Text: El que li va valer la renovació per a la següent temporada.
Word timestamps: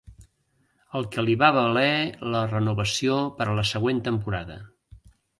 El 0.99 1.03
que 1.15 1.23
li 1.25 1.33
va 1.41 1.49
valer 1.57 1.91
la 2.35 2.41
renovació 2.53 3.17
per 3.41 3.47
a 3.51 3.53
la 3.59 3.67
següent 3.73 4.01
temporada. 4.09 4.57